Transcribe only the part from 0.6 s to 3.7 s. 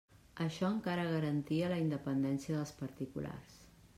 encara garantia la independència dels particulars.